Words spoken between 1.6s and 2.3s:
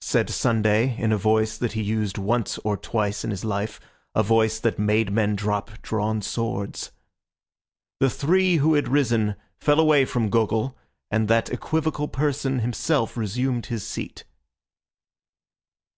he used